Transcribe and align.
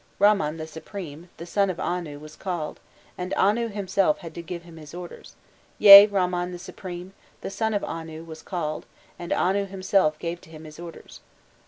Bamman, 0.19 0.57
the 0.57 0.65
supreme, 0.65 1.29
the 1.37 1.45
son 1.45 1.69
of 1.69 1.79
Anu, 1.79 2.17
was 2.17 2.35
called, 2.35 2.79
and 3.19 3.35
Anu 3.35 3.67
himself 3.67 4.17
gave 4.19 4.33
to 4.41 4.57
him 4.59 4.77
his 4.77 4.95
orders; 4.95 5.35
yea, 5.77 6.07
Bamman, 6.07 6.51
the 6.51 6.57
supreme, 6.57 7.13
the 7.41 7.51
son 7.51 7.75
of 7.75 7.83
Anu, 7.83 8.23
was 8.23 8.41
called, 8.41 8.87
and 9.19 9.31
Anu 9.31 9.67
himself 9.67 10.17
gave 10.17 10.41
to 10.41 10.49
him 10.49 10.63
his 10.63 10.79
orders. 10.79 11.19